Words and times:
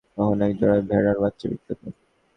তখন 0.17 0.37
একজোড়া 0.47 0.75
ভেড়ার 0.89 1.17
বাচ্চা 1.23 1.45
বিক্রি 1.51 1.71
হত। 1.71 1.81